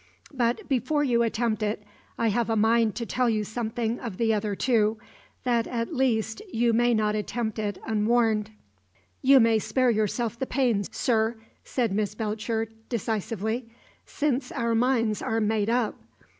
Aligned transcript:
But 0.33 0.67
before 0.67 1.03
you 1.03 1.21
attempt 1.21 1.61
it, 1.61 1.83
I 2.17 2.29
have 2.29 2.49
a 2.49 2.55
mind 2.55 2.95
to 2.95 3.05
tell 3.05 3.29
you 3.29 3.43
something 3.43 3.99
of 3.99 4.17
the 4.17 4.33
other 4.33 4.55
two, 4.55 4.97
that 5.43 5.67
at 5.67 5.93
least 5.93 6.41
you 6.51 6.73
may 6.73 6.95
not 6.95 7.13
attempt 7.13 7.59
it 7.59 7.77
unwarned." 7.85 8.49
"You 9.21 9.39
may 9.39 9.59
spare 9.59 9.91
yourself 9.91 10.39
the 10.39 10.47
pains, 10.47 10.89
sir," 10.91 11.35
said 11.63 11.91
Miss 11.91 12.15
Belcher, 12.15 12.69
decisively; 12.89 13.69
"since 14.03 14.51
our 14.51 14.73
minds 14.73 15.21
are 15.21 15.39
made 15.39 15.69
up. 15.69 15.99